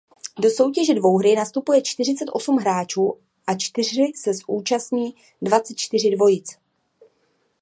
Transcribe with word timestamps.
Do 0.39 0.49
soutěže 0.49 0.93
dvouhry 0.93 1.35
nastupuje 1.35 1.81
čtyřicet 1.81 2.25
osm 2.31 2.55
hráčů 2.57 3.17
a 3.47 3.55
čtyřhry 3.57 4.13
se 4.15 4.31
účastní 4.47 5.15
dvacet 5.41 5.73
čtyři 5.77 6.09
dvojic. 6.15 6.57